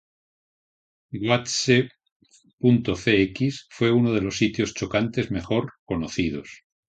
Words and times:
Goatse.cx 1.13 3.67
fue 3.69 3.91
uno 3.91 4.13
de 4.13 4.21
los 4.21 4.35
sitios 4.35 4.73
chocantes 4.73 5.29
mejor 5.29 5.73
conocidos. 5.85 6.63